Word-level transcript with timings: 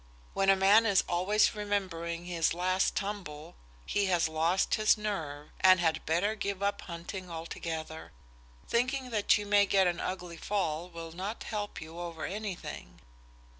When 0.33 0.49
a 0.49 0.55
man 0.55 0.87
is 0.87 1.03
always 1.07 1.53
remembering 1.53 2.25
his 2.25 2.55
last 2.55 2.95
tumble 2.95 3.55
he 3.85 4.05
has 4.05 4.27
lost 4.27 4.73
his 4.73 4.97
nerve, 4.97 5.49
and 5.59 5.79
had 5.79 6.03
better 6.07 6.33
give 6.33 6.63
up 6.63 6.81
hunting 6.81 7.29
altogether. 7.29 8.11
Thinking 8.67 9.11
that 9.11 9.37
you 9.37 9.45
may 9.45 9.67
get 9.67 9.85
an 9.85 9.99
ugly 9.99 10.37
fall 10.37 10.89
will 10.89 11.11
not 11.11 11.43
help 11.43 11.79
you 11.79 11.99
over 11.99 12.25
anything." 12.25 12.99